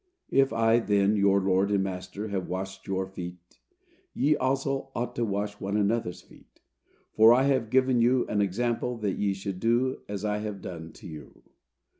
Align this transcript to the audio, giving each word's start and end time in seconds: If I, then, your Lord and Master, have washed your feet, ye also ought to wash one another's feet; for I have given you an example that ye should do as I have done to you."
If 0.31 0.51
I, 0.51 0.79
then, 0.79 1.15
your 1.15 1.39
Lord 1.39 1.69
and 1.69 1.83
Master, 1.83 2.29
have 2.29 2.47
washed 2.49 2.87
your 2.87 3.05
feet, 3.05 3.59
ye 4.15 4.35
also 4.35 4.89
ought 4.95 5.15
to 5.15 5.23
wash 5.23 5.59
one 5.59 5.77
another's 5.77 6.23
feet; 6.23 6.59
for 7.13 7.31
I 7.35 7.43
have 7.43 7.69
given 7.69 8.01
you 8.01 8.25
an 8.25 8.41
example 8.41 8.97
that 8.97 9.19
ye 9.19 9.33
should 9.35 9.59
do 9.59 10.01
as 10.09 10.25
I 10.25 10.39
have 10.39 10.59
done 10.59 10.91
to 10.93 11.07
you." 11.07 11.43